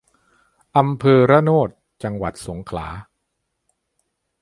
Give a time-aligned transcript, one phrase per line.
[0.77, 1.69] อำเภอระโนด
[2.03, 2.87] จังหวัดสงขลา